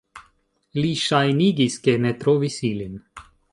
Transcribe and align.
Li 0.77 0.93
ŝajnigis, 1.01 1.77
ke 1.85 1.97
ne 2.07 2.17
trovis 2.25 2.59
ilin. 2.73 2.99